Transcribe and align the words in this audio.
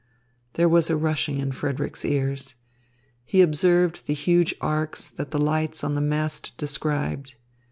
There 0.53 0.67
was 0.67 0.89
a 0.89 0.97
rushing 0.97 1.37
in 1.37 1.51
Frederick's 1.51 2.03
ears. 2.03 2.55
He 3.23 3.43
observed 3.43 4.07
the 4.07 4.15
huge 4.15 4.55
arcs 4.59 5.07
that 5.07 5.29
the 5.29 5.37
lights 5.37 5.83
on 5.83 5.93
the 5.93 6.01
mast 6.01 6.57
described. 6.57 7.35